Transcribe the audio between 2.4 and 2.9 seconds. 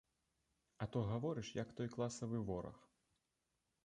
вораг.